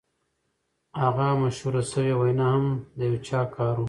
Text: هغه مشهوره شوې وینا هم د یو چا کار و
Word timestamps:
هغه 1.01 1.27
مشهوره 1.41 1.81
شوې 1.91 2.13
وینا 2.19 2.49
هم 2.55 2.65
د 2.97 2.99
یو 3.09 3.15
چا 3.27 3.41
کار 3.55 3.75
و 3.77 3.79